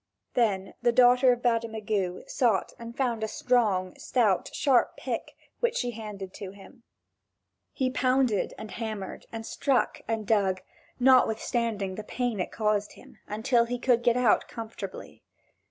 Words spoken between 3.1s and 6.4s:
a strong, stout, sharp pick, which she handed